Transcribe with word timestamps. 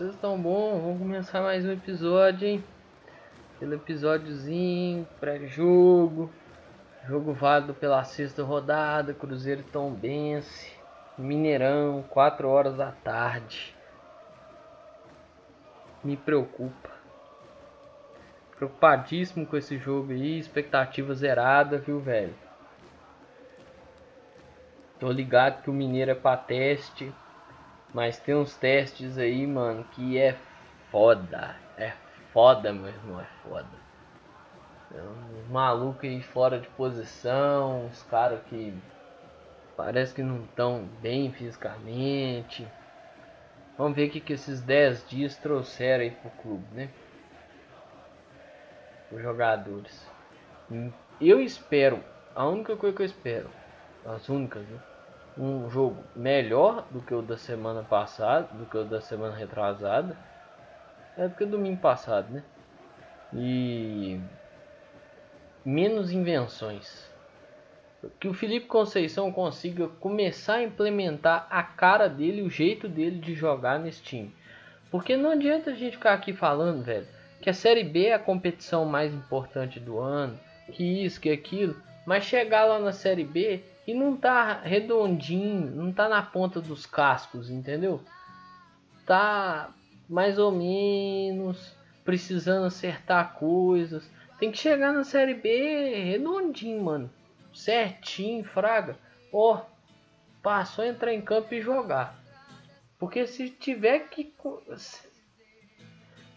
vocês 0.00 0.14
estão 0.14 0.40
bom? 0.40 0.80
Vamos 0.80 0.98
começar 0.98 1.42
mais 1.42 1.62
um 1.62 1.72
episódio, 1.72 2.48
hein? 2.48 2.64
Aquele 3.54 3.74
episódiozinho, 3.74 5.06
pré-jogo. 5.20 6.30
Jogo 7.06 7.34
válido 7.34 7.74
pela 7.74 8.02
sexta 8.02 8.42
rodada, 8.42 9.12
Cruzeiro 9.12 9.62
Tombense, 9.62 10.72
Mineirão, 11.18 12.02
4 12.08 12.48
horas 12.48 12.78
da 12.78 12.92
tarde. 12.92 13.76
Me 16.02 16.16
preocupa. 16.16 16.88
Preocupadíssimo 18.56 19.44
com 19.44 19.58
esse 19.58 19.76
jogo 19.76 20.12
aí, 20.12 20.38
expectativa 20.38 21.12
zerada, 21.12 21.76
viu, 21.76 22.00
velho? 22.00 22.34
Tô 24.98 25.12
ligado 25.12 25.62
que 25.62 25.68
o 25.68 25.74
Mineiro 25.74 26.12
é 26.12 26.14
pra 26.14 26.38
teste. 26.38 27.12
Mas 27.92 28.18
tem 28.18 28.34
uns 28.34 28.56
testes 28.56 29.18
aí, 29.18 29.46
mano, 29.46 29.84
que 29.92 30.18
é 30.18 30.36
foda. 30.90 31.56
É 31.76 31.92
foda, 32.32 32.72
meu 32.72 32.88
irmão, 32.88 33.20
é 33.20 33.26
foda. 33.42 33.80
Uns 34.92 35.48
malucos 35.48 36.04
aí 36.04 36.22
fora 36.22 36.58
de 36.58 36.68
posição, 36.68 37.86
uns 37.86 38.02
caras 38.04 38.40
que 38.48 38.74
parece 39.76 40.14
que 40.14 40.22
não 40.22 40.44
estão 40.44 40.88
bem 41.00 41.32
fisicamente. 41.32 42.66
Vamos 43.78 43.96
ver 43.96 44.08
o 44.08 44.10
que, 44.10 44.20
que 44.20 44.32
esses 44.34 44.60
10 44.60 45.08
dias 45.08 45.36
trouxeram 45.36 46.04
aí 46.04 46.10
pro 46.10 46.30
clube, 46.42 46.66
né? 46.72 46.90
Os 49.10 49.22
jogadores. 49.22 50.06
Eu 51.20 51.40
espero, 51.40 52.04
a 52.34 52.46
única 52.46 52.76
coisa 52.76 52.94
que 52.94 53.02
eu 53.02 53.06
espero, 53.06 53.50
as 54.04 54.28
únicas, 54.28 54.62
né? 54.68 54.78
Um 55.40 55.70
jogo 55.70 56.04
melhor 56.14 56.84
do 56.90 57.00
que 57.00 57.14
o 57.14 57.22
da 57.22 57.36
semana 57.38 57.82
passada, 57.82 58.48
do 58.52 58.66
que 58.66 58.76
o 58.76 58.84
da 58.84 59.00
semana 59.00 59.34
retrasada. 59.34 60.14
É 61.16 61.26
do 61.26 61.34
que 61.34 61.44
o 61.44 61.46
domingo 61.46 61.80
passado, 61.80 62.30
né? 62.30 62.42
E 63.32 64.20
menos 65.64 66.12
invenções. 66.12 67.08
Que 68.18 68.28
o 68.28 68.34
Felipe 68.34 68.66
Conceição 68.66 69.32
consiga 69.32 69.88
começar 69.88 70.56
a 70.56 70.62
implementar 70.62 71.46
a 71.50 71.62
cara 71.62 72.08
dele, 72.08 72.42
o 72.42 72.50
jeito 72.50 72.86
dele 72.88 73.18
de 73.18 73.34
jogar 73.34 73.78
nesse 73.78 74.02
time. 74.02 74.34
Porque 74.90 75.16
não 75.16 75.30
adianta 75.30 75.70
a 75.70 75.74
gente 75.74 75.96
ficar 75.96 76.14
aqui 76.14 76.32
falando, 76.32 76.82
velho, 76.82 77.06
que 77.40 77.48
a 77.48 77.54
Série 77.54 77.84
B 77.84 78.06
é 78.06 78.14
a 78.14 78.18
competição 78.18 78.84
mais 78.84 79.12
importante 79.14 79.80
do 79.80 79.98
ano, 79.98 80.38
que 80.72 81.04
isso, 81.04 81.20
que 81.20 81.30
aquilo, 81.30 81.76
mas 82.06 82.24
chegar 82.24 82.64
lá 82.64 82.78
na 82.78 82.92
Série 82.92 83.24
B 83.24 83.62
e 83.86 83.94
não 83.94 84.16
tá 84.16 84.60
redondinho, 84.60 85.70
não 85.70 85.92
tá 85.92 86.08
na 86.08 86.22
ponta 86.22 86.60
dos 86.60 86.86
cascos, 86.86 87.50
entendeu? 87.50 88.00
Tá 89.06 89.70
mais 90.08 90.38
ou 90.38 90.52
menos 90.52 91.74
precisando 92.04 92.66
acertar 92.66 93.34
coisas. 93.34 94.08
Tem 94.38 94.50
que 94.50 94.58
chegar 94.58 94.92
na 94.92 95.04
série 95.04 95.34
B 95.34 96.04
redondinho, 96.04 96.82
mano. 96.82 97.10
Certinho, 97.54 98.44
fraga. 98.44 98.96
Ó, 99.32 99.56
oh, 99.56 99.60
passou 100.42 100.84
entrar 100.84 101.12
em 101.12 101.20
campo 101.20 101.54
e 101.54 101.60
jogar. 101.60 102.18
Porque 102.98 103.26
se 103.26 103.48
tiver 103.50 104.08
que 104.08 104.32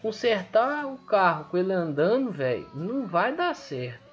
consertar 0.00 0.86
o 0.86 0.98
carro 0.98 1.46
com 1.46 1.58
ele 1.58 1.72
andando, 1.72 2.30
velho, 2.30 2.68
não 2.74 3.06
vai 3.06 3.34
dar 3.34 3.54
certo. 3.54 4.03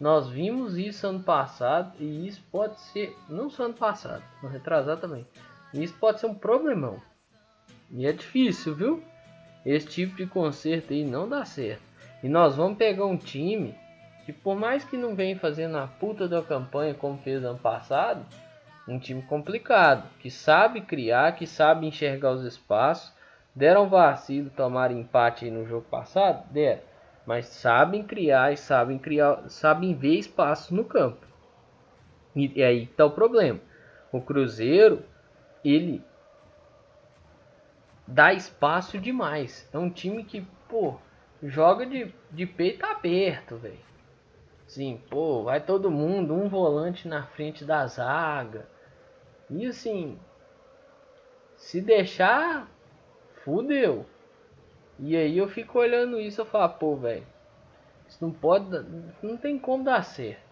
Nós 0.00 0.28
vimos 0.28 0.76
isso 0.76 1.06
ano 1.06 1.22
passado 1.22 1.94
e 2.00 2.26
isso 2.26 2.42
pode 2.50 2.80
ser, 2.80 3.16
não 3.28 3.48
só 3.48 3.64
ano 3.64 3.74
passado, 3.74 4.22
no 4.42 4.48
retrasado 4.48 5.00
também. 5.00 5.26
Isso 5.72 5.94
pode 5.98 6.20
ser 6.20 6.26
um 6.26 6.34
problemão. 6.34 7.00
E 7.90 8.06
é 8.06 8.12
difícil, 8.12 8.74
viu? 8.74 9.02
Esse 9.64 9.86
tipo 9.86 10.16
de 10.16 10.26
conserto 10.26 10.92
aí 10.92 11.04
não 11.04 11.28
dá 11.28 11.44
certo. 11.44 11.82
E 12.22 12.28
nós 12.28 12.56
vamos 12.56 12.76
pegar 12.76 13.06
um 13.06 13.16
time 13.16 13.74
que 14.24 14.32
por 14.32 14.56
mais 14.56 14.84
que 14.84 14.96
não 14.96 15.14
venha 15.14 15.38
fazendo 15.38 15.76
a 15.76 15.86
puta 15.86 16.26
da 16.26 16.42
campanha 16.42 16.94
como 16.94 17.18
fez 17.18 17.44
ano 17.44 17.58
passado, 17.58 18.24
um 18.88 18.98
time 18.98 19.22
complicado, 19.22 20.08
que 20.18 20.30
sabe 20.30 20.80
criar, 20.80 21.36
que 21.36 21.46
sabe 21.46 21.86
enxergar 21.86 22.32
os 22.32 22.44
espaços. 22.44 23.12
Deram 23.54 23.88
vacilo, 23.88 24.50
tomaram 24.50 24.98
empate 24.98 25.50
no 25.50 25.66
jogo 25.66 25.86
passado? 25.88 26.44
Deram 26.50 26.82
mas 27.26 27.46
sabem 27.46 28.02
criar 28.02 28.52
e 28.52 28.56
sabem 28.56 28.98
criar, 28.98 29.48
sabem 29.48 29.94
ver 29.94 30.18
espaço 30.18 30.74
no 30.74 30.84
campo. 30.84 31.26
E, 32.34 32.58
e 32.58 32.62
aí 32.62 32.84
está 32.84 33.04
o 33.06 33.10
problema. 33.10 33.60
O 34.12 34.20
Cruzeiro, 34.20 35.02
ele 35.64 36.04
dá 38.06 38.32
espaço 38.32 38.98
demais. 38.98 39.68
É 39.72 39.78
um 39.78 39.90
time 39.90 40.24
que, 40.24 40.46
pô, 40.68 40.96
joga 41.42 41.86
de, 41.86 42.14
de 42.30 42.46
peito 42.46 42.84
aberto, 42.84 43.56
velho. 43.56 43.78
Sim, 44.66 45.00
pô, 45.08 45.44
vai 45.44 45.60
todo 45.60 45.90
mundo, 45.90 46.34
um 46.34 46.48
volante 46.48 47.06
na 47.06 47.22
frente 47.22 47.64
da 47.64 47.86
zaga. 47.86 48.66
E 49.50 49.66
assim, 49.66 50.18
se 51.56 51.80
deixar, 51.80 52.68
fudeu. 53.44 54.06
E 54.98 55.16
aí 55.16 55.36
eu 55.38 55.48
fico 55.48 55.78
olhando 55.78 56.20
isso 56.20 56.42
e 56.42 56.46
falo, 56.46 56.72
pô, 56.74 56.96
velho, 56.96 57.26
isso 58.08 58.18
não 58.20 58.30
pode, 58.30 58.66
não 59.22 59.36
tem 59.36 59.58
como 59.58 59.84
dar 59.84 60.04
certo. 60.04 60.44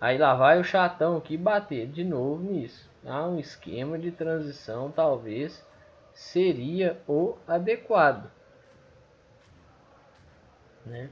Aí 0.00 0.18
lá 0.18 0.34
vai 0.34 0.60
o 0.60 0.64
chatão 0.64 1.16
aqui 1.16 1.36
bater 1.36 1.86
de 1.86 2.04
novo 2.04 2.42
nisso. 2.42 2.90
Ah, 3.06 3.26
um 3.26 3.38
esquema 3.38 3.98
de 3.98 4.10
transição 4.10 4.90
talvez 4.90 5.64
seria 6.12 7.00
o 7.08 7.36
adequado, 7.46 8.30
né? 10.84 11.08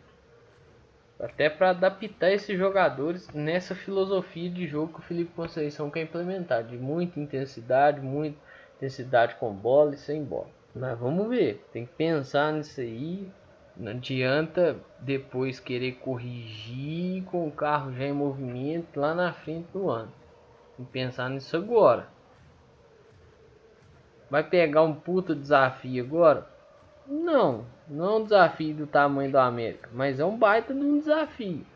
Até 1.18 1.48
para 1.48 1.70
adaptar 1.70 2.32
esses 2.32 2.58
jogadores 2.58 3.28
nessa 3.32 3.74
filosofia 3.74 4.50
de 4.50 4.66
jogo 4.66 4.94
que 4.94 4.98
o 4.98 5.02
Felipe 5.02 5.32
Conceição 5.34 5.90
quer 5.90 6.02
implementar, 6.02 6.64
de 6.64 6.76
muita 6.76 7.20
intensidade, 7.20 8.00
muita 8.00 8.38
intensidade 8.76 9.36
com 9.36 9.54
bola 9.54 9.94
e 9.94 9.98
sem 9.98 10.24
bola. 10.24 10.50
Mas 10.74 10.98
vamos 10.98 11.28
ver, 11.28 11.66
tem 11.70 11.84
que 11.84 11.92
pensar 11.92 12.52
nisso 12.52 12.80
aí. 12.80 13.30
Não 13.76 13.92
adianta 13.92 14.76
depois 14.98 15.60
querer 15.60 15.92
corrigir 15.92 17.24
com 17.24 17.46
o 17.46 17.50
carro 17.50 17.92
já 17.92 18.04
em 18.04 18.12
movimento 18.12 18.98
lá 18.98 19.14
na 19.14 19.32
frente 19.32 19.68
do 19.72 19.90
ano. 19.90 20.12
Tem 20.76 20.86
que 20.86 20.92
pensar 20.92 21.28
nisso 21.28 21.56
agora. 21.56 22.08
Vai 24.30 24.42
pegar 24.42 24.82
um 24.82 24.94
puta 24.94 25.34
desafio 25.34 26.02
agora? 26.02 26.46
Não, 27.06 27.66
não 27.86 28.04
é 28.04 28.16
um 28.16 28.24
desafio 28.24 28.74
do 28.74 28.86
tamanho 28.86 29.30
do 29.30 29.38
América, 29.38 29.90
mas 29.92 30.18
é 30.18 30.24
um 30.24 30.38
baita 30.38 30.72
de 30.72 30.80
um 30.80 30.98
desafio. 30.98 31.66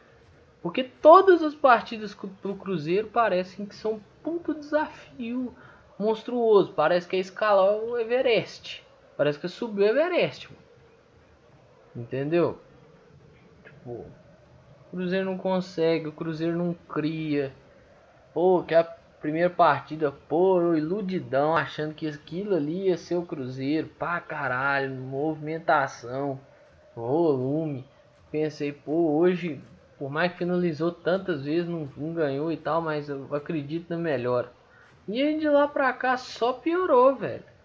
Porque 0.63 0.83
todas 0.83 1.43
as 1.43 1.55
partidas 1.55 2.15
pro 2.15 2.55
Cruzeiro 2.55 3.09
parecem 3.09 3.67
que 3.67 3.75
são 3.75 3.95
um 3.95 4.01
puto 4.23 4.55
desafio 4.55 5.55
monstruoso. 5.99 6.73
Parece 6.73 7.07
que 7.07 7.17
é 7.17 7.21
escalar 7.21 7.75
o 7.75 7.99
Everest. 7.99 8.86
Parece 9.17 9.39
que 9.39 9.49
subiu 9.49 9.87
o 9.87 9.89
Everest. 9.89 10.49
Entendeu? 11.95 12.59
Tipo, 13.65 13.91
o 13.91 14.91
Cruzeiro 14.91 15.25
não 15.25 15.39
consegue, 15.39 16.09
o 16.09 16.13
Cruzeiro 16.13 16.57
não 16.57 16.75
cria. 16.75 17.53
Pô, 18.35 18.63
que 18.63 18.75
a 18.75 18.85
primeira 18.85 19.49
partida, 19.49 20.13
pô, 20.13 20.75
iludidão, 20.75 21.57
achando 21.57 21.95
que 21.95 22.07
aquilo 22.07 22.55
ali 22.55 22.89
ia 22.89 22.99
ser 22.99 23.17
o 23.17 23.25
Cruzeiro. 23.25 23.89
Pá, 23.99 24.21
caralho, 24.21 24.95
movimentação, 24.95 26.39
volume. 26.95 27.87
Pensei, 28.31 28.73
pô, 28.73 29.17
hoje, 29.17 29.61
por 29.99 30.11
mais 30.11 30.33
que 30.33 30.39
finalizou 30.39 30.93
tantas 30.93 31.45
vezes, 31.45 31.69
não, 31.69 31.89
não 31.97 32.13
ganhou 32.13 32.53
e 32.53 32.57
tal, 32.59 32.83
mas 32.83 33.09
eu 33.09 33.35
acredito 33.35 33.89
na 33.89 33.97
melhor. 33.97 34.51
E 35.09 35.23
aí 35.23 35.39
de 35.39 35.49
lá 35.49 35.67
pra 35.67 35.93
cá 35.93 36.17
só 36.19 36.53
piorou, 36.53 37.15
velho. 37.17 37.56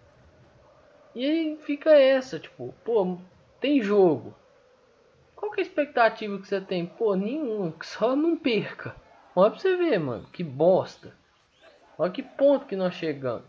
E 1.14 1.24
aí 1.24 1.58
fica 1.64 1.90
essa, 1.90 2.38
tipo, 2.38 2.74
pô, 2.84 3.18
tem 3.60 3.82
jogo. 3.82 4.34
Qual 5.36 5.50
que 5.52 5.60
é 5.60 5.64
a 5.64 5.66
expectativa 5.66 6.38
que 6.38 6.46
você 6.46 6.60
tem? 6.60 6.86
Pô, 6.86 7.14
nenhuma, 7.14 7.74
só 7.82 8.16
não 8.16 8.36
perca. 8.36 8.94
Olha 9.34 9.50
pra 9.50 9.60
você 9.60 9.76
ver, 9.76 9.98
mano, 9.98 10.26
que 10.32 10.42
bosta. 10.42 11.12
Olha 11.98 12.12
que 12.12 12.22
ponto 12.22 12.66
que 12.66 12.76
nós 12.76 12.94
chegamos. 12.94 13.44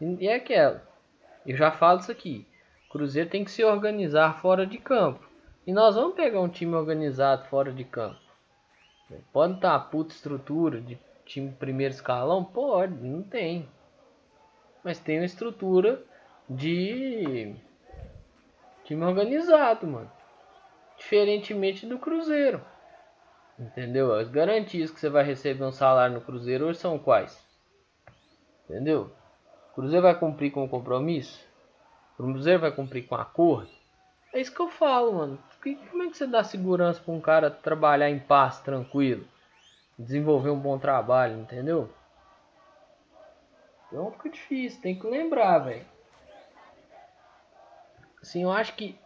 E 0.00 0.26
é 0.26 0.36
aquela. 0.36 0.82
Eu 1.46 1.56
já 1.56 1.70
falo 1.70 2.00
isso 2.00 2.12
aqui. 2.12 2.46
Cruzeiro 2.90 3.28
tem 3.28 3.44
que 3.44 3.50
se 3.50 3.64
organizar 3.64 4.40
fora 4.40 4.66
de 4.66 4.78
campo. 4.78 5.26
E 5.66 5.72
nós 5.72 5.94
vamos 5.94 6.14
pegar 6.14 6.40
um 6.40 6.48
time 6.48 6.74
organizado 6.74 7.46
fora 7.46 7.72
de 7.72 7.84
campo. 7.84 8.20
Pode 9.32 9.54
estar 9.54 9.78
puta 9.78 10.14
estrutura 10.14 10.80
de 10.80 10.98
time 11.24 11.52
primeiro 11.52 11.94
escalão? 11.94 12.44
Pode, 12.44 12.94
não 12.94 13.22
tem. 13.22 13.68
Mas 14.82 14.98
tem 14.98 15.18
uma 15.18 15.26
estrutura 15.26 16.02
de 16.54 17.54
time 18.84 19.04
organizado, 19.04 19.86
mano. 19.86 20.10
Diferentemente 20.96 21.86
do 21.86 21.98
Cruzeiro. 21.98 22.60
Entendeu? 23.58 24.14
As 24.14 24.28
garantias 24.28 24.90
que 24.90 24.98
você 24.98 25.08
vai 25.08 25.24
receber 25.24 25.64
um 25.64 25.72
salário 25.72 26.14
no 26.14 26.20
Cruzeiro 26.20 26.66
hoje 26.66 26.78
são 26.78 26.98
quais? 26.98 27.44
Entendeu? 28.64 29.10
O 29.70 29.74
Cruzeiro 29.74 30.02
vai 30.02 30.18
cumprir 30.18 30.50
com 30.50 30.64
o 30.64 30.68
compromisso? 30.68 31.44
O 32.18 32.24
Cruzeiro 32.24 32.60
vai 32.60 32.72
cumprir 32.72 33.06
com 33.06 33.14
acordo? 33.14 33.70
É 34.32 34.40
isso 34.40 34.54
que 34.54 34.60
eu 34.60 34.68
falo, 34.68 35.12
mano. 35.12 35.38
Como 35.90 36.02
é 36.02 36.08
que 36.08 36.16
você 36.16 36.26
dá 36.26 36.42
segurança 36.42 37.00
para 37.00 37.14
um 37.14 37.20
cara 37.20 37.50
trabalhar 37.50 38.10
em 38.10 38.18
paz, 38.18 38.60
tranquilo? 38.60 39.26
Desenvolver 39.98 40.50
um 40.50 40.58
bom 40.58 40.78
trabalho, 40.78 41.38
entendeu? 41.38 41.90
Então 43.86 44.10
fica 44.12 44.30
difícil, 44.30 44.80
tem 44.80 44.98
que 44.98 45.06
lembrar, 45.06 45.58
velho. 45.58 45.84
Assim, 48.22 48.44
eu 48.44 48.52
acho 48.52 48.74
que. 48.74 48.96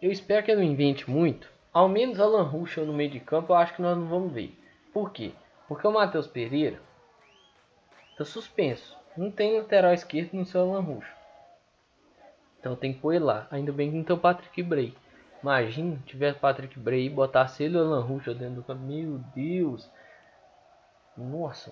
Eu 0.00 0.10
espero 0.10 0.44
que 0.44 0.50
ele 0.50 0.62
não 0.62 0.72
invente 0.72 1.08
muito. 1.08 1.48
Ao 1.72 1.88
menos 1.88 2.18
Alan 2.18 2.42
Ruschel 2.42 2.86
no 2.86 2.92
meio 2.92 3.10
de 3.10 3.20
campo, 3.20 3.52
eu 3.52 3.56
acho 3.56 3.74
que 3.74 3.82
nós 3.82 3.96
não 3.96 4.06
vamos 4.06 4.32
ver. 4.32 4.58
Por 4.92 5.12
quê? 5.12 5.32
Porque 5.68 5.86
o 5.86 5.92
Matheus 5.92 6.26
Pereira 6.26 6.80
tá 8.16 8.24
suspenso. 8.24 8.98
Não 9.16 9.30
tem 9.30 9.58
lateral 9.58 9.92
esquerdo 9.92 10.34
no 10.34 10.44
seu 10.44 10.62
Alan 10.62 10.80
Ruschel. 10.80 11.14
Então 12.58 12.76
tem 12.76 12.92
que 12.92 13.00
pôr 13.00 13.14
ele 13.14 13.24
lá. 13.24 13.46
Ainda 13.50 13.72
bem 13.72 13.90
que 13.90 13.96
não 13.96 14.04
tem 14.04 14.16
o 14.16 14.18
Patrick 14.18 14.62
Bray. 14.62 14.94
Imagina, 15.42 15.98
tivesse 16.06 16.38
Patrick 16.38 16.78
Bray 16.78 17.06
e 17.06 17.10
botasse 17.10 17.64
ele 17.64 17.76
Alan 17.76 18.02
Ruschel 18.02 18.34
dentro 18.34 18.56
do 18.56 18.62
campo. 18.62 18.82
Meu 18.82 19.18
Deus. 19.34 19.90
Nossa, 21.16 21.70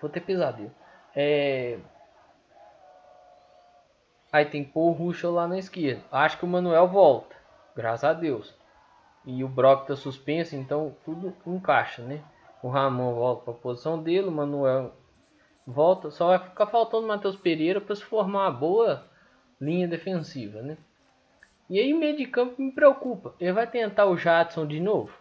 vou 0.00 0.10
ter 0.10 0.20
pesadelo. 0.20 0.70
É... 1.14 1.78
Aí 4.32 4.44
tem 4.44 4.70
o 4.74 4.90
Ruschel 4.92 5.32
lá 5.32 5.48
na 5.48 5.58
esquerda. 5.58 6.02
Acho 6.12 6.38
que 6.38 6.44
o 6.44 6.48
Manuel 6.48 6.86
volta. 6.86 7.34
Graças 7.74 8.04
a 8.04 8.12
Deus. 8.12 8.54
E 9.24 9.42
o 9.44 9.48
Brock 9.48 9.86
tá 9.86 9.96
suspenso, 9.96 10.56
então 10.56 10.94
tudo 11.04 11.36
encaixa, 11.46 12.02
né? 12.02 12.22
O 12.62 12.68
Ramon 12.68 13.14
volta 13.14 13.44
para 13.44 13.54
a 13.54 13.56
posição 13.56 14.02
dele, 14.02 14.28
o 14.28 14.32
Manuel 14.32 14.92
volta. 15.66 16.10
Só 16.10 16.28
vai 16.28 16.38
ficar 16.38 16.66
faltando 16.66 17.04
o 17.04 17.08
Matheus 17.08 17.36
Pereira 17.36 17.80
para 17.80 17.94
se 17.94 18.04
formar 18.04 18.44
uma 18.44 18.50
boa 18.50 19.04
linha 19.60 19.88
defensiva, 19.88 20.62
né? 20.62 20.78
E 21.68 21.78
aí 21.78 21.92
meio 21.92 22.16
de 22.16 22.26
campo 22.26 22.60
me 22.60 22.72
preocupa. 22.72 23.34
Ele 23.38 23.52
vai 23.52 23.66
tentar 23.66 24.06
o 24.06 24.16
Jadson 24.16 24.66
de 24.66 24.80
novo? 24.80 25.12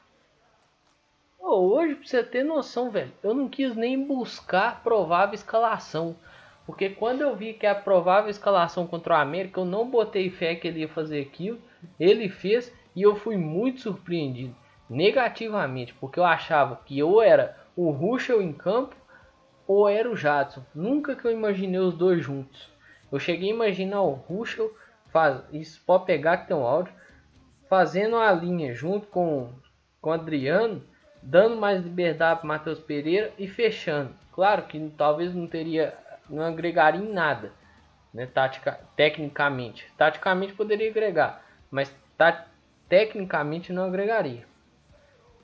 Oh, 1.39 1.73
hoje, 1.73 1.95
pra 1.95 2.07
você 2.07 2.23
ter 2.23 2.43
noção, 2.43 2.89
velho, 2.91 3.11
eu 3.23 3.33
não 3.33 3.47
quis 3.47 3.75
nem 3.75 4.05
buscar 4.05 4.83
provável 4.83 5.35
escalação. 5.35 6.15
Porque 6.69 6.87
quando 6.91 7.21
eu 7.21 7.35
vi 7.35 7.53
que 7.53 7.65
a 7.65 7.73
provável 7.73 8.29
escalação 8.29 8.85
contra 8.85 9.15
o 9.15 9.17
América, 9.17 9.59
eu 9.59 9.65
não 9.65 9.89
botei 9.89 10.29
fé 10.29 10.53
que 10.53 10.67
ele 10.67 10.81
ia 10.81 10.87
fazer 10.87 11.19
aquilo. 11.19 11.57
Ele 11.99 12.29
fez 12.29 12.71
e 12.95 13.01
eu 13.01 13.15
fui 13.15 13.37
muito 13.37 13.81
surpreendido 13.81 14.55
negativamente, 14.87 15.95
porque 15.95 16.19
eu 16.19 16.23
achava 16.23 16.79
que 16.85 17.01
ou 17.01 17.23
era 17.23 17.57
o 17.75 17.89
Ruschel 17.89 18.39
em 18.39 18.53
campo 18.53 18.95
ou 19.65 19.89
era 19.89 20.07
o 20.07 20.15
Jadson. 20.15 20.61
Nunca 20.75 21.15
que 21.15 21.25
eu 21.25 21.31
imaginei 21.31 21.79
os 21.79 21.95
dois 21.95 22.23
juntos. 22.23 22.71
Eu 23.11 23.17
cheguei 23.17 23.49
a 23.49 23.55
imaginar 23.55 24.03
o 24.03 24.11
Ruschel, 24.11 24.71
faz, 25.11 25.41
isso 25.51 25.81
pode 25.83 26.05
pegar 26.05 26.37
que 26.37 26.49
tem 26.49 26.55
um 26.55 26.67
áudio, 26.67 26.93
fazendo 27.67 28.15
a 28.15 28.31
linha 28.31 28.75
junto 28.75 29.07
com, 29.07 29.49
com 29.99 30.11
o 30.11 30.13
Adriano 30.13 30.83
dando 31.21 31.57
mais 31.57 31.83
liberdade 31.83 32.41
para 32.41 32.47
Matheus 32.47 32.79
Pereira 32.79 33.31
e 33.37 33.47
fechando. 33.47 34.13
Claro 34.31 34.63
que 34.63 34.79
talvez 34.97 35.33
não 35.33 35.47
teria, 35.47 35.93
não 36.29 36.43
agregaria 36.43 37.01
em 37.01 37.11
nada, 37.11 37.51
né, 38.13 38.25
tática, 38.25 38.79
tecnicamente. 38.95 39.91
Taticamente 39.97 40.53
poderia 40.53 40.89
agregar, 40.89 41.43
mas 41.69 41.93
tá, 42.17 42.47
tecnicamente 42.87 43.73
não 43.73 43.85
agregaria. 43.85 44.45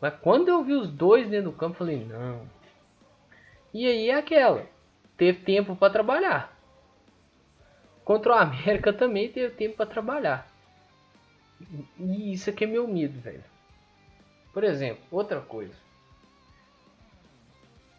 Mas 0.01 0.13
quando 0.21 0.49
eu 0.49 0.63
vi 0.63 0.73
os 0.73 0.89
dois 0.89 1.27
dentro 1.27 1.51
do 1.51 1.57
campo, 1.57 1.77
falei, 1.77 2.03
não. 2.05 2.47
E 3.73 3.85
aí 3.87 4.09
é 4.09 4.15
aquela, 4.15 4.65
teve 5.17 5.39
tempo 5.39 5.75
para 5.75 5.91
trabalhar. 5.91 6.55
Contra 8.03 8.33
o 8.33 8.35
América 8.35 8.91
também 8.93 9.31
teve 9.31 9.55
tempo 9.55 9.77
para 9.77 9.85
trabalhar. 9.85 10.47
E 11.97 12.33
isso 12.33 12.49
aqui 12.49 12.65
é 12.65 12.67
meu 12.67 12.87
medo, 12.87 13.19
velho. 13.19 13.43
Por 14.53 14.63
exemplo, 14.63 15.03
outra 15.11 15.41
coisa. 15.41 15.73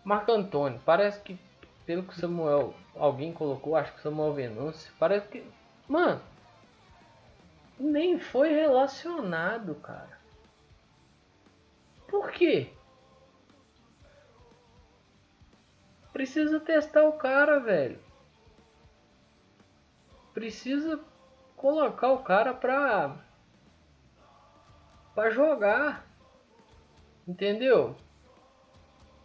Marco 0.05 0.31
Antônio, 0.31 0.81
parece 0.85 1.21
que 1.21 1.37
pelo 1.87 2.03
que 2.03 2.21
Samuel, 2.21 2.75
alguém 2.97 3.33
colocou, 3.33 3.77
acho 3.77 3.94
que 3.94 4.03
Samuel 4.03 4.35
Venâncio, 4.35 4.93
parece 4.99 5.29
que, 5.29 5.49
mano, 5.88 6.21
nem 7.79 8.19
foi 8.19 8.53
relacionado, 8.53 9.75
cara. 9.77 10.19
Por 12.09 12.33
quê? 12.33 12.73
Precisa 16.12 16.59
testar 16.59 17.05
o 17.05 17.12
cara, 17.12 17.61
velho. 17.61 18.00
Precisa 20.35 21.00
colocar 21.56 22.11
o 22.11 22.23
cara 22.23 22.53
pra 22.53 23.17
para 25.15 25.31
jogar. 25.31 26.06
Entendeu? 27.27 27.97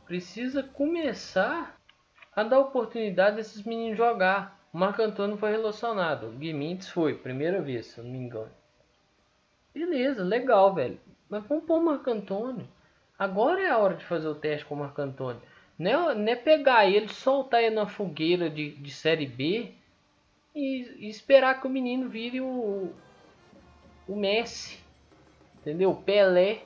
Precisa 0.05 0.63
começar 0.63 1.80
a 2.35 2.43
dar 2.43 2.59
oportunidade 2.59 3.37
desses 3.37 3.63
meninos 3.63 3.97
jogar. 3.97 4.59
O 4.73 4.77
Marco 4.77 5.01
Antônio 5.01 5.37
foi 5.37 5.51
relacionado. 5.51 6.27
O 6.27 6.31
Guimintz 6.31 6.89
foi, 6.89 7.15
primeira 7.15 7.61
vez, 7.61 7.87
se 7.87 7.97
eu 7.97 8.03
não 8.03 8.11
me 8.11 8.17
engano. 8.17 8.51
Beleza, 9.73 10.23
legal, 10.23 10.73
velho. 10.73 10.99
Mas 11.29 11.45
vamos 11.45 11.65
pôr 11.65 11.79
o 11.79 11.85
Marco 11.85 12.09
Antônio. 12.09 12.67
Agora 13.17 13.61
é 13.61 13.69
a 13.69 13.77
hora 13.77 13.95
de 13.95 14.05
fazer 14.05 14.27
o 14.27 14.35
teste 14.35 14.65
com 14.65 14.75
o 14.75 14.79
Marco 14.79 15.01
Antônio. 15.01 15.41
Não 15.77 16.09
é, 16.09 16.15
não 16.15 16.27
é 16.31 16.35
pegar 16.35 16.85
ele, 16.85 17.07
soltar 17.07 17.61
ele 17.63 17.75
na 17.75 17.85
fogueira 17.85 18.49
de, 18.49 18.71
de 18.71 18.91
Série 18.91 19.25
B 19.27 19.73
e, 20.55 21.05
e 21.05 21.09
esperar 21.09 21.59
que 21.59 21.67
o 21.67 21.69
menino 21.69 22.09
vire 22.09 22.39
o, 22.41 22.93
o 24.07 24.15
Messi. 24.15 24.79
Entendeu? 25.59 25.91
O 25.91 25.95
Pelé 25.95 26.63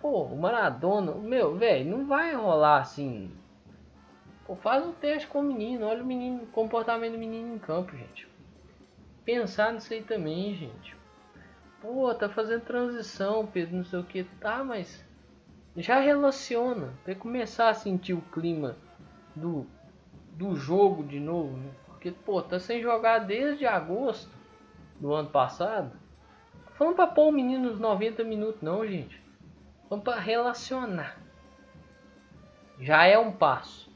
Pô, 0.00 0.22
o 0.22 0.36
Maradona, 0.36 1.12
meu, 1.14 1.56
velho, 1.56 1.90
não 1.90 2.06
vai 2.06 2.34
rolar 2.34 2.80
assim. 2.80 3.30
Pô, 4.46 4.54
faz 4.54 4.86
um 4.86 4.92
teste 4.92 5.26
com 5.26 5.40
o 5.40 5.42
menino, 5.42 5.86
olha 5.86 6.02
o 6.02 6.06
menino, 6.06 6.46
comportamento 6.46 7.12
do 7.12 7.18
menino 7.18 7.54
em 7.54 7.58
campo, 7.58 7.96
gente. 7.96 8.28
Pensar 9.24 9.72
nisso 9.72 9.92
aí 9.92 10.02
também, 10.02 10.54
gente. 10.54 10.96
Pô, 11.80 12.14
tá 12.14 12.28
fazendo 12.28 12.62
transição, 12.62 13.46
Pedro, 13.46 13.76
não 13.76 13.84
sei 13.84 13.98
o 13.98 14.04
que, 14.04 14.24
tá, 14.40 14.62
mas 14.62 15.04
já 15.76 15.98
relaciona, 15.98 16.94
vai 17.04 17.14
começar 17.14 17.68
a 17.68 17.74
sentir 17.74 18.14
o 18.14 18.22
clima 18.22 18.76
do, 19.34 19.66
do 20.32 20.54
jogo 20.54 21.02
de 21.02 21.18
novo, 21.18 21.56
né? 21.56 21.70
Porque, 21.86 22.12
pô, 22.12 22.40
tá 22.40 22.60
sem 22.60 22.80
jogar 22.80 23.18
desde 23.20 23.66
agosto 23.66 24.30
do 25.00 25.12
ano 25.12 25.28
passado. 25.28 25.92
Falando 26.74 26.94
pra 26.94 27.06
pôr 27.06 27.28
o 27.28 27.32
menino 27.32 27.70
nos 27.70 27.80
90 27.80 28.22
minutos, 28.22 28.62
não, 28.62 28.86
gente. 28.86 29.20
Vamos 29.90 30.04
para 30.04 30.20
relacionar. 30.20 31.18
Já 32.78 33.04
é 33.06 33.18
um 33.18 33.32
passo. 33.32 33.90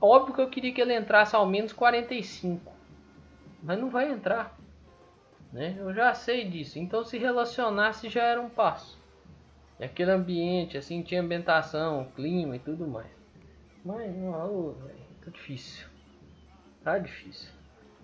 Óbvio 0.00 0.34
que 0.34 0.40
eu 0.40 0.48
queria 0.48 0.72
que 0.72 0.80
ele 0.80 0.96
entrasse 0.96 1.34
ao 1.34 1.46
menos 1.46 1.72
45. 1.72 2.72
Mas 3.62 3.78
não 3.78 3.90
vai 3.90 4.10
entrar. 4.10 4.56
Né? 5.52 5.76
Eu 5.78 5.92
já 5.92 6.14
sei 6.14 6.48
disso. 6.48 6.78
Então 6.78 7.04
se 7.04 7.18
relacionasse 7.18 8.08
já 8.08 8.22
era 8.22 8.40
um 8.40 8.48
passo. 8.48 8.98
E 9.80 9.84
aquele 9.84 10.10
ambiente, 10.10 10.76
assim, 10.76 11.02
tinha 11.02 11.20
ambientação, 11.20 12.08
clima 12.14 12.56
e 12.56 12.58
tudo 12.58 12.86
mais. 12.86 13.10
Mas 13.84 14.14
não, 14.16 14.74
tá 15.24 15.30
difícil. 15.30 15.86
Tá 16.82 16.98
difícil. 16.98 17.50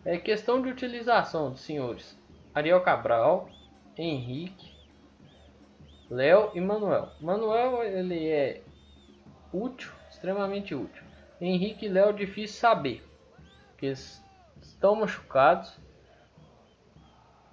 É 0.04 0.16
questão 0.18 0.62
de 0.62 0.68
utilização 0.68 1.50
dos 1.50 1.60
senhores. 1.60 2.16
Ariel 2.54 2.80
Cabral, 2.82 3.48
Henrique, 3.96 4.72
Léo 6.10 6.50
e 6.54 6.60
Manuel. 6.60 7.10
Manuel 7.20 7.82
ele 7.82 8.28
é 8.28 8.62
útil, 9.52 9.90
extremamente 10.10 10.74
útil. 10.74 11.02
Henrique 11.40 11.86
e 11.86 11.88
Léo 11.88 12.12
difícil 12.12 12.58
saber, 12.58 13.04
porque 13.70 13.86
estão 13.86 14.96
machucados. 14.96 15.76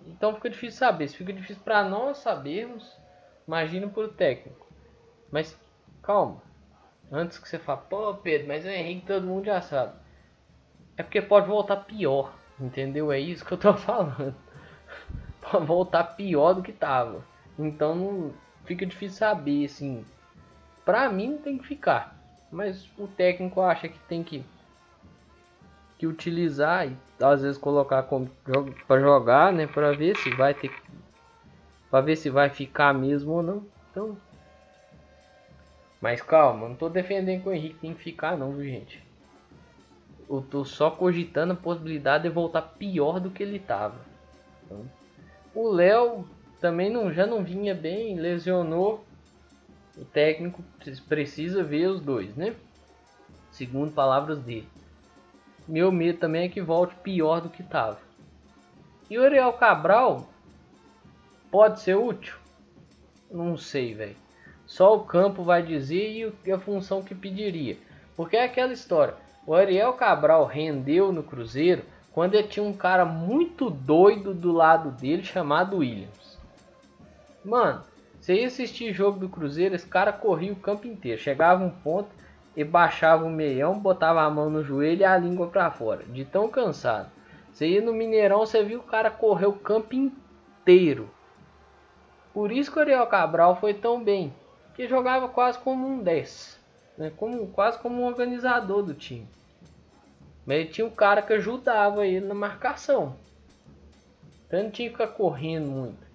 Então 0.05 0.35
fica 0.35 0.49
difícil 0.49 0.79
saber. 0.79 1.07
Se 1.07 1.17
fica 1.17 1.33
difícil 1.33 1.63
para 1.63 1.83
nós 1.83 2.17
sabermos, 2.17 2.97
imagina 3.47 3.87
para 3.87 4.03
o 4.03 4.07
técnico. 4.07 4.67
Mas 5.31 5.57
calma. 6.01 6.41
Antes 7.11 7.37
que 7.37 7.47
você 7.47 7.59
fale, 7.59 7.81
pô 7.89 8.13
Pedro, 8.15 8.47
mas 8.47 8.63
o 8.63 8.69
Henrique 8.69 9.05
todo 9.05 9.27
mundo 9.27 9.45
já 9.45 9.61
sabe. 9.61 9.93
É 10.95 11.03
porque 11.03 11.21
pode 11.21 11.47
voltar 11.47 11.77
pior, 11.77 12.33
entendeu? 12.59 13.11
É 13.11 13.19
isso 13.19 13.45
que 13.45 13.51
eu 13.51 13.57
tô 13.57 13.73
falando. 13.75 14.35
pode 15.41 15.65
voltar 15.65 16.15
pior 16.15 16.53
do 16.53 16.63
que 16.63 16.71
tava. 16.71 17.23
Então 17.57 17.95
não 17.95 18.33
fica 18.65 18.85
difícil 18.85 19.17
saber, 19.17 19.65
assim. 19.65 20.05
Pra 20.85 21.09
mim 21.09 21.37
tem 21.37 21.57
que 21.57 21.67
ficar. 21.67 22.20
Mas 22.51 22.89
o 22.97 23.07
técnico 23.07 23.61
acha 23.61 23.87
que 23.87 23.99
tem 23.99 24.23
que, 24.23 24.43
que 25.97 26.05
utilizar 26.05 26.87
e 26.87 26.97
às 27.21 27.41
vezes 27.41 27.57
colocar 27.57 28.03
para 28.87 28.99
jogar, 28.99 29.53
né? 29.53 29.67
Para 29.67 29.93
ver 29.93 30.17
se 30.17 30.29
vai 30.31 30.53
ter 30.53 30.71
para 31.89 32.01
ver 32.01 32.15
se 32.15 32.29
vai 32.29 32.49
ficar 32.49 32.93
mesmo 32.93 33.33
ou 33.33 33.43
não. 33.43 33.65
Então, 33.89 34.17
mas 36.01 36.21
calma, 36.21 36.67
não 36.67 36.75
tô 36.75 36.89
defendendo 36.89 37.43
que 37.43 37.49
o 37.49 37.53
Henrique 37.53 37.79
tem 37.79 37.93
que 37.93 38.03
ficar 38.03 38.37
não, 38.37 38.53
viu, 38.53 38.65
gente? 38.65 39.11
eu 40.31 40.41
tô 40.41 40.63
só 40.63 40.89
cogitando 40.89 41.51
a 41.51 41.57
possibilidade 41.57 42.23
de 42.23 42.29
voltar 42.29 42.61
pior 42.61 43.19
do 43.19 43.29
que 43.29 43.43
ele 43.43 43.59
tava. 43.59 43.99
Então, 44.65 44.85
o 45.53 45.69
Léo 45.69 46.25
também 46.61 46.89
não, 46.89 47.11
já 47.11 47.27
não 47.27 47.43
vinha 47.43 47.75
bem, 47.75 48.17
lesionou. 48.17 49.03
O 49.97 50.05
técnico 50.05 50.63
precisa 51.07 51.63
ver 51.63 51.87
os 51.87 52.01
dois, 52.01 52.35
né? 52.35 52.55
Segundo 53.51 53.91
palavras 53.91 54.39
dele. 54.39 54.67
Meu 55.67 55.91
medo 55.91 56.19
também 56.19 56.45
é 56.45 56.49
que 56.49 56.61
volte 56.61 56.95
pior 56.95 57.41
do 57.41 57.49
que 57.49 57.63
tava. 57.63 57.99
E 59.09 59.17
o 59.17 59.23
Ariel 59.23 59.53
Cabral 59.53 60.29
pode 61.51 61.81
ser 61.81 61.97
útil? 61.97 62.35
Não 63.29 63.57
sei, 63.57 63.93
velho. 63.93 64.15
Só 64.65 64.95
o 64.95 65.03
campo 65.03 65.43
vai 65.43 65.61
dizer 65.61 66.33
e 66.45 66.51
a 66.51 66.57
função 66.57 67.03
que 67.03 67.13
pediria. 67.13 67.77
Porque 68.15 68.37
é 68.37 68.45
aquela 68.45 68.71
história. 68.71 69.15
O 69.45 69.53
Ariel 69.53 69.93
Cabral 69.93 70.45
rendeu 70.45 71.11
no 71.11 71.23
Cruzeiro 71.23 71.83
quando 72.13 72.35
ele 72.35 72.47
tinha 72.47 72.65
um 72.65 72.73
cara 72.73 73.03
muito 73.03 73.69
doido 73.69 74.33
do 74.33 74.51
lado 74.51 74.91
dele 74.91 75.23
chamado 75.23 75.77
Williams. 75.77 76.37
Mano, 77.43 77.83
você 78.21 78.35
ia 78.35 78.47
assistir 78.47 78.93
jogo 78.93 79.19
do 79.19 79.27
Cruzeiro, 79.27 79.73
esse 79.73 79.87
cara 79.87 80.13
corria 80.13 80.53
o 80.53 80.55
campo 80.55 80.85
inteiro. 80.85 81.19
Chegava 81.19 81.63
um 81.63 81.71
ponto 81.71 82.09
e 82.55 82.63
baixava 82.63 83.25
o 83.25 83.31
meião, 83.31 83.79
botava 83.79 84.21
a 84.21 84.29
mão 84.29 84.47
no 84.47 84.63
joelho 84.63 85.01
e 85.01 85.05
a 85.05 85.17
língua 85.17 85.47
para 85.47 85.71
fora, 85.71 86.03
de 86.03 86.23
tão 86.23 86.47
cansado. 86.47 87.09
Você 87.51 87.67
ia 87.67 87.81
no 87.81 87.91
Mineirão, 87.91 88.45
você 88.45 88.63
viu 88.63 88.79
o 88.79 88.83
cara 88.83 89.09
correr 89.09 89.47
o 89.47 89.53
campo 89.53 89.95
inteiro. 89.95 91.09
Por 92.31 92.51
isso 92.51 92.71
que 92.71 92.77
o 92.77 92.81
Ariel 92.81 93.07
Cabral 93.07 93.55
foi 93.55 93.73
tão 93.73 94.01
bem, 94.01 94.33
que 94.75 94.87
jogava 94.87 95.27
quase 95.27 95.57
como 95.57 95.87
um 95.87 96.01
10 96.01 96.61
né? 97.01 97.11
Como, 97.17 97.47
quase 97.47 97.79
como 97.79 98.01
um 98.01 98.05
organizador 98.05 98.83
do 98.83 98.93
time. 98.93 99.27
Mas 100.45 100.57
ele 100.57 100.69
tinha 100.69 100.85
um 100.85 100.91
cara 100.91 101.23
que 101.23 101.33
ajudava 101.33 102.05
ele 102.05 102.27
na 102.27 102.35
marcação. 102.35 103.15
Então 104.45 104.63
não 104.63 104.71
tinha 104.71 104.89
que 104.89 104.95
ficar 104.95 105.07
correndo 105.07 105.67
muito. 105.67 106.10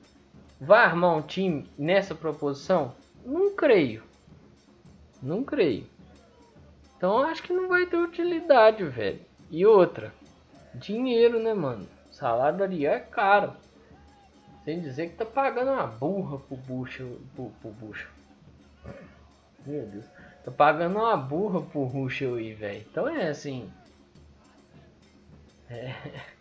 Vai 0.61 0.85
armar 0.85 1.17
um 1.17 1.23
time 1.23 1.69
nessa 1.79 2.15
proposição? 2.15 2.95
Não 3.25 3.55
creio. 3.55 4.03
Não 5.23 5.45
creio. 5.45 5.87
Então 6.97 7.23
acho 7.23 7.43
que 7.43 7.53
não 7.53 7.69
vai 7.69 7.87
ter 7.87 7.97
utilidade, 7.97 8.85
velho. 8.85 9.21
E 9.51 9.67
outra, 9.67 10.13
dinheiro, 10.75 11.43
né, 11.43 11.53
mano? 11.53 11.87
Salário 12.11 12.59
do 12.59 12.65
Ariel 12.65 12.95
é 12.95 13.01
caro. 13.01 13.53
Sem 14.65 14.81
dizer 14.81 15.11
que 15.11 15.17
tá 15.17 15.25
pagando 15.25 15.71
uma 15.71 15.87
burra 15.87 16.39
pro 16.39 16.57
bucho. 16.57 17.21
Pro, 17.35 17.51
pro 17.61 17.71
bucho. 17.71 18.11
Meu 19.65 19.87
Deus. 19.87 20.05
Tô 20.45 20.53
pagando 20.53 20.99
uma 20.99 21.17
burra 21.17 21.61
pro 21.61 21.85
Ruschel 21.85 22.37
aí, 22.37 22.55
velho. 22.55 22.87
Então 22.89 23.09
é 23.09 23.29
assim. 23.29 23.69
É, 25.69 25.93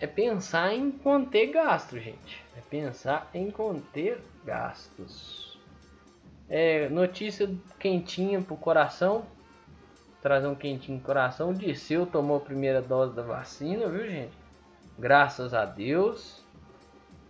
é 0.00 0.06
pensar 0.06 0.74
em 0.74 0.90
conter 0.90 1.46
gastos, 1.46 2.02
gente. 2.02 2.44
É 2.56 2.60
pensar 2.60 3.28
em 3.34 3.50
conter 3.50 4.20
gastos. 4.44 5.58
É, 6.48 6.88
notícia 6.88 7.48
quentinha 7.78 8.40
pro 8.40 8.56
coração. 8.56 9.24
Trazer 10.20 10.46
um 10.46 10.54
quentinho 10.54 10.98
pro 10.98 11.06
coração. 11.06 11.50
O 11.50 11.54
Disseu 11.54 12.06
tomou 12.06 12.38
a 12.38 12.40
primeira 12.40 12.80
dose 12.80 13.14
da 13.14 13.22
vacina, 13.22 13.88
viu, 13.88 14.08
gente? 14.08 14.36
Graças 14.98 15.52
a 15.54 15.64
Deus. 15.64 16.44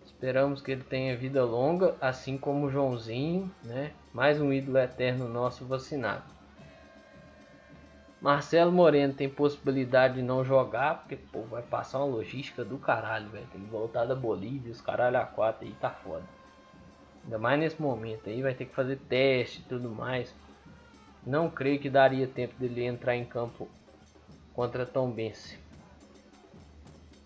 Esperamos 0.04 0.62
que 0.62 0.72
ele 0.72 0.84
tenha 0.84 1.16
vida 1.16 1.44
longa, 1.44 1.96
assim 2.00 2.38
como 2.38 2.66
o 2.66 2.70
Joãozinho, 2.70 3.50
né? 3.62 3.92
Mais 4.12 4.40
um 4.40 4.52
ídolo 4.52 4.78
eterno 4.78 5.28
nosso 5.28 5.64
vacinado. 5.64 6.33
Marcelo 8.24 8.72
Moreno 8.72 9.12
tem 9.12 9.28
possibilidade 9.28 10.14
de 10.14 10.22
não 10.22 10.42
jogar, 10.42 11.00
porque 11.00 11.14
pô, 11.14 11.42
vai 11.42 11.60
passar 11.60 11.98
uma 11.98 12.06
logística 12.06 12.64
do 12.64 12.78
caralho, 12.78 13.28
velho. 13.28 13.46
Tem 13.52 13.60
que 13.60 13.70
voltar 13.70 14.06
da 14.06 14.14
Bolívia, 14.14 14.72
os 14.72 14.80
caralho 14.80 15.18
a 15.18 15.26
quatro 15.26 15.66
aí 15.66 15.74
tá 15.74 15.90
foda. 15.90 16.24
Ainda 17.22 17.38
mais 17.38 17.60
nesse 17.60 17.82
momento 17.82 18.30
aí, 18.30 18.40
vai 18.40 18.54
ter 18.54 18.64
que 18.64 18.74
fazer 18.74 18.96
teste 18.96 19.60
e 19.60 19.64
tudo 19.64 19.90
mais. 19.90 20.34
Não 21.26 21.50
creio 21.50 21.78
que 21.78 21.90
daria 21.90 22.26
tempo 22.26 22.54
dele 22.58 22.86
entrar 22.86 23.14
em 23.14 23.26
campo 23.26 23.68
contra 24.54 24.86
Tom 24.86 25.10
Bense. 25.10 25.58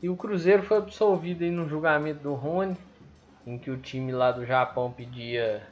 E 0.02 0.08
o 0.08 0.16
Cruzeiro 0.16 0.64
foi 0.64 0.78
absolvido 0.78 1.44
aí 1.44 1.50
no 1.52 1.68
julgamento 1.68 2.24
do 2.24 2.34
Rony, 2.34 2.76
em 3.46 3.56
que 3.56 3.70
o 3.70 3.78
time 3.78 4.10
lá 4.10 4.32
do 4.32 4.44
Japão 4.44 4.90
pedia 4.90 5.64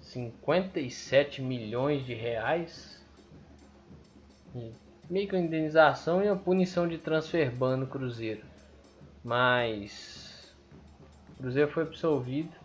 57 0.00 1.42
milhões 1.42 2.06
de 2.06 2.14
reais. 2.14 2.99
E 4.54 4.72
meio 5.08 5.28
que 5.28 5.34
uma 5.34 5.42
indenização 5.42 6.22
e 6.22 6.28
uma 6.28 6.36
punição 6.36 6.86
de 6.86 6.98
transfer 6.98 7.50
ban 7.50 7.76
no 7.76 7.86
Cruzeiro. 7.86 8.42
Mas 9.24 10.54
o 11.30 11.42
Cruzeiro 11.42 11.70
foi 11.70 11.82
absolvido. 11.82 12.56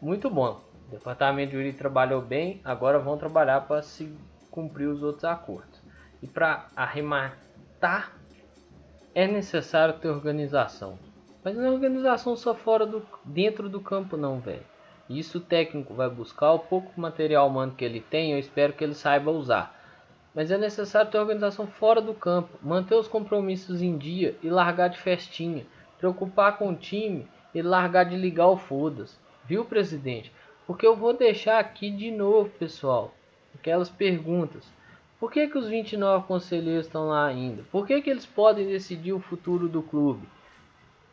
Muito 0.00 0.30
bom. 0.30 0.60
O 0.88 0.90
departamento 0.92 1.50
de 1.50 1.56
jurídico 1.56 1.78
trabalhou 1.78 2.22
bem, 2.22 2.60
agora 2.64 2.98
vão 2.98 3.18
trabalhar 3.18 3.62
para 3.62 3.82
se 3.82 4.10
cumprir 4.50 4.86
os 4.86 5.02
outros 5.02 5.24
acordos. 5.24 5.80
E 6.22 6.26
para 6.26 6.68
arrematar, 6.74 8.16
é 9.14 9.26
necessário 9.26 9.98
ter 9.98 10.08
organização. 10.08 10.98
Mas 11.44 11.56
não 11.56 11.64
é 11.64 11.70
organização 11.70 12.36
só 12.36 12.54
fora 12.54 12.86
do 12.86 13.04
dentro 13.24 13.68
do 13.68 13.80
campo 13.80 14.16
não, 14.16 14.40
velho. 14.40 14.64
Isso 15.08 15.38
o 15.38 15.40
técnico 15.40 15.94
vai 15.94 16.10
buscar 16.10 16.52
o 16.52 16.58
pouco 16.58 17.00
material 17.00 17.48
humano 17.48 17.74
que 17.74 17.84
ele 17.84 18.00
tem, 18.00 18.32
eu 18.32 18.38
espero 18.38 18.74
que 18.74 18.84
ele 18.84 18.94
saiba 18.94 19.30
usar. 19.30 19.74
Mas 20.34 20.50
é 20.50 20.58
necessário 20.58 21.10
ter 21.10 21.18
organização 21.18 21.66
fora 21.66 22.00
do 22.00 22.12
campo, 22.12 22.58
manter 22.62 22.94
os 22.94 23.08
compromissos 23.08 23.80
em 23.80 23.96
dia 23.96 24.36
e 24.42 24.50
largar 24.50 24.88
de 24.88 24.98
festinha, 24.98 25.66
preocupar 25.98 26.58
com 26.58 26.70
o 26.70 26.76
time 26.76 27.26
e 27.54 27.62
largar 27.62 28.04
de 28.04 28.16
ligar 28.16 28.48
o 28.48 28.58
foda-se. 28.58 29.16
Viu, 29.46 29.64
presidente? 29.64 30.30
Porque 30.66 30.86
eu 30.86 30.94
vou 30.94 31.14
deixar 31.14 31.58
aqui 31.58 31.90
de 31.90 32.10
novo, 32.10 32.50
pessoal, 32.50 33.14
aquelas 33.54 33.88
perguntas. 33.88 34.70
Por 35.18 35.32
que, 35.32 35.48
que 35.48 35.56
os 35.56 35.66
29 35.66 36.26
conselheiros 36.26 36.86
estão 36.86 37.08
lá 37.08 37.26
ainda? 37.26 37.64
Por 37.72 37.86
que, 37.86 38.02
que 38.02 38.10
eles 38.10 38.26
podem 38.26 38.66
decidir 38.66 39.14
o 39.14 39.20
futuro 39.20 39.68
do 39.68 39.82
clube? 39.82 40.28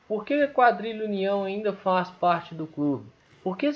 Por 0.08 0.26
que 0.26 0.34
a 0.34 0.48
quadrilha 0.48 1.06
União 1.06 1.46
ainda 1.46 1.72
faz 1.72 2.12
parte 2.12 2.54
do 2.54 2.68
clube? 2.68 3.15
Por 3.46 3.56
que, 3.56 3.70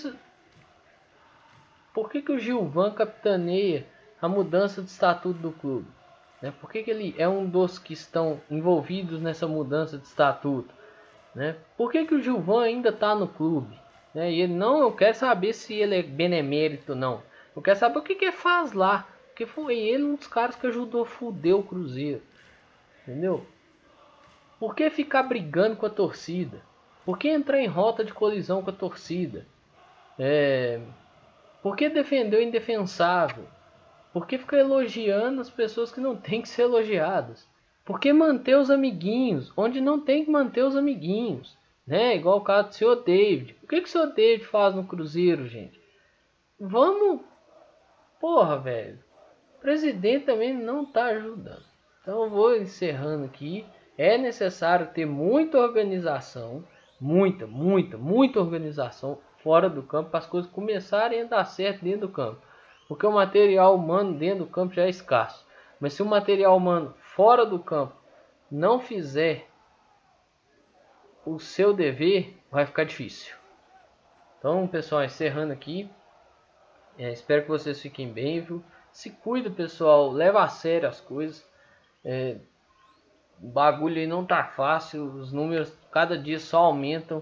por 1.93 2.09
que, 2.09 2.23
que 2.23 2.31
o 2.31 2.39
Gilvan 2.39 2.89
capitaneia 2.89 3.85
a 4.19 4.27
mudança 4.27 4.81
de 4.81 4.89
estatuto 4.89 5.37
do 5.37 5.51
clube? 5.51 5.85
Né? 6.41 6.51
Por 6.59 6.71
que, 6.71 6.81
que 6.81 6.89
ele 6.89 7.13
é 7.19 7.29
um 7.29 7.47
dos 7.47 7.77
que 7.77 7.93
estão 7.93 8.41
envolvidos 8.49 9.21
nessa 9.21 9.45
mudança 9.45 9.95
de 9.99 10.07
estatuto? 10.07 10.73
Né? 11.35 11.55
Por 11.77 11.91
que, 11.91 12.03
que 12.03 12.15
o 12.15 12.19
Gilvan 12.19 12.63
ainda 12.63 12.89
está 12.89 13.13
no 13.13 13.27
clube? 13.27 13.79
Né? 14.11 14.31
E 14.31 14.41
ele 14.41 14.55
não, 14.55 14.79
eu 14.79 14.91
quero 14.91 15.13
saber 15.13 15.53
se 15.53 15.75
ele 15.75 15.99
é 15.99 16.01
benemérito 16.01 16.95
não. 16.95 17.21
Eu 17.55 17.61
quero 17.61 17.77
saber 17.77 17.99
o 17.99 18.01
que, 18.01 18.15
que 18.15 18.25
ele 18.25 18.31
faz 18.31 18.73
lá. 18.73 19.07
Porque 19.27 19.45
foi 19.45 19.77
ele 19.77 20.03
um 20.03 20.15
dos 20.15 20.25
caras 20.25 20.55
que 20.55 20.65
ajudou 20.65 21.03
a 21.03 21.05
fuder 21.05 21.55
o 21.55 21.61
Cruzeiro. 21.61 22.23
Entendeu? 23.03 23.45
Por 24.59 24.73
que 24.73 24.89
ficar 24.89 25.21
brigando 25.21 25.75
com 25.75 25.85
a 25.85 25.91
torcida? 25.91 26.59
Por 27.05 27.19
que 27.19 27.27
entrar 27.29 27.59
em 27.59 27.67
rota 27.67 28.03
de 28.03 28.11
colisão 28.15 28.63
com 28.63 28.71
a 28.71 28.73
torcida? 28.73 29.45
É, 30.19 30.81
por 31.63 31.77
que 31.77 31.87
defender 31.87 32.37
o 32.37 32.43
indefensável? 32.43 33.45
Por 34.11 34.27
que 34.27 34.37
ficar 34.37 34.57
elogiando 34.57 35.39
as 35.39 35.49
pessoas 35.49 35.91
que 35.91 36.01
não 36.01 36.15
têm 36.15 36.41
que 36.41 36.49
ser 36.49 36.63
elogiadas? 36.63 37.47
Por 37.85 37.99
que 37.99 38.11
manter 38.11 38.57
os 38.57 38.69
amiguinhos 38.69 39.51
onde 39.55 39.79
não 39.79 39.99
tem 39.99 40.25
que 40.25 40.31
manter 40.31 40.63
os 40.63 40.75
amiguinhos? 40.75 41.57
Né? 41.87 42.17
Igual 42.17 42.37
o 42.37 42.43
caso 42.43 42.67
do 42.67 42.75
senhor 42.75 42.95
David. 42.97 43.55
O 43.63 43.67
que, 43.67 43.81
que 43.81 43.87
o 43.87 43.91
senhor 43.91 44.07
David 44.07 44.45
faz 44.45 44.75
no 44.75 44.85
Cruzeiro, 44.85 45.47
gente? 45.47 45.79
Vamos. 46.59 47.21
Porra, 48.19 48.57
velho. 48.57 48.99
O 49.57 49.61
presidente 49.61 50.25
também 50.25 50.53
não 50.53 50.83
está 50.83 51.05
ajudando. 51.05 51.63
Então 52.01 52.23
eu 52.23 52.29
vou 52.29 52.55
encerrando 52.55 53.25
aqui. 53.25 53.65
É 53.97 54.17
necessário 54.17 54.87
ter 54.93 55.05
muita 55.05 55.57
organização. 55.57 56.63
Muita, 56.99 57.47
muita, 57.47 57.97
muita 57.97 58.39
organização 58.39 59.17
fora 59.43 59.69
do 59.69 59.83
campo 59.83 60.09
para 60.09 60.19
as 60.19 60.25
coisas 60.25 60.51
começarem 60.51 61.21
a 61.21 61.25
dar 61.25 61.45
certo 61.45 61.83
dentro 61.83 62.01
do 62.01 62.09
campo. 62.09 62.41
Porque 62.87 63.05
o 63.05 63.11
material 63.11 63.75
humano 63.75 64.17
dentro 64.17 64.45
do 64.45 64.51
campo 64.51 64.73
já 64.73 64.83
é 64.83 64.89
escasso. 64.89 65.45
Mas 65.79 65.93
se 65.93 66.01
o 66.01 66.05
material 66.05 66.57
humano 66.57 66.93
fora 66.99 67.45
do 67.45 67.59
campo 67.59 67.93
não 68.51 68.79
fizer 68.79 69.47
o 71.25 71.39
seu 71.39 71.73
dever, 71.73 72.37
vai 72.51 72.65
ficar 72.65 72.83
difícil. 72.83 73.35
Então, 74.39 74.67
pessoal, 74.67 75.03
encerrando 75.03 75.53
aqui. 75.53 75.89
É, 76.97 77.11
espero 77.11 77.43
que 77.43 77.49
vocês 77.49 77.79
fiquem 77.81 78.11
bem, 78.11 78.41
viu? 78.41 78.63
Se 78.91 79.09
cuida, 79.09 79.49
pessoal. 79.49 80.09
Leva 80.09 80.41
a 80.41 80.47
sério 80.47 80.89
as 80.89 80.99
coisas. 80.99 81.47
É, 82.03 82.37
o 83.41 83.47
bagulho 83.47 83.97
aí 83.97 84.07
não 84.07 84.25
tá 84.25 84.43
fácil. 84.43 85.03
Os 85.03 85.31
números 85.31 85.71
cada 85.91 86.17
dia 86.17 86.39
só 86.39 86.65
aumentam. 86.65 87.21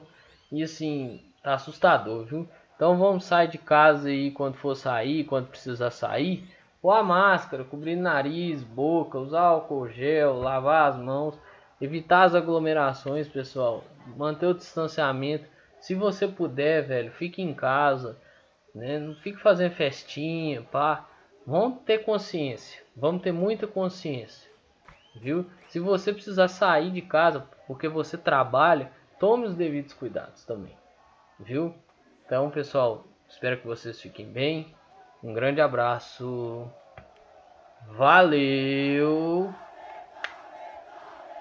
E 0.52 0.64
assim, 0.64 1.27
Tá 1.48 1.54
assustador, 1.54 2.26
viu? 2.26 2.46
Então 2.76 2.98
vamos 2.98 3.24
sair 3.24 3.48
de 3.48 3.58
casa 3.58 4.10
aí 4.10 4.32
quando 4.32 4.56
for 4.56 4.76
sair, 4.76 5.24
quando 5.24 5.48
precisar 5.48 5.92
sair. 5.92 6.46
Pôr 6.82 6.92
a 6.92 7.02
máscara, 7.02 7.64
cobrir 7.64 7.96
nariz, 7.96 8.62
boca, 8.62 9.18
usar 9.18 9.44
álcool 9.44 9.88
gel, 9.88 10.34
lavar 10.34 10.90
as 10.90 10.98
mãos, 10.98 11.40
evitar 11.80 12.24
as 12.24 12.36
aglomerações, 12.36 13.30
pessoal, 13.30 13.86
manter 14.18 14.48
o 14.48 14.54
distanciamento. 14.54 15.46
Se 15.80 15.96
você 15.96 16.28
puder, 16.28 16.86
velho, 16.86 17.14
fique 17.14 17.42
em 17.42 17.54
casa, 17.54 18.18
né? 18.76 19.00
Não 19.00 19.16
fique 19.16 19.38
fazendo 19.38 19.72
festinha, 19.72 20.64
pá. 20.64 21.08
Vamos 21.46 21.80
ter 21.86 22.00
consciência, 22.00 22.84
vamos 22.94 23.22
ter 23.22 23.32
muita 23.32 23.66
consciência, 23.66 24.52
viu? 25.16 25.46
Se 25.70 25.80
você 25.80 26.12
precisar 26.12 26.50
sair 26.50 26.92
de 26.92 27.02
casa 27.02 27.48
porque 27.66 27.88
você 27.88 28.18
trabalha, 28.18 28.92
tome 29.18 29.46
os 29.46 29.56
devidos 29.56 29.94
cuidados 29.94 30.44
também, 30.44 30.76
Viu? 31.40 31.74
Então, 32.26 32.50
pessoal, 32.50 33.06
espero 33.30 33.58
que 33.58 33.68
vocês 33.68 34.02
fiquem 34.02 34.32
bem. 34.32 34.76
Um 35.24 35.34
grande 35.34 35.62
abraço. 35.62 36.70
Valeu. 37.88 39.54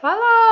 Falou. 0.01 0.46